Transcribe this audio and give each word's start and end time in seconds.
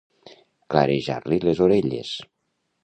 Clarejar-li 0.75 1.39
les 1.47 1.65
orelles. 1.69 2.17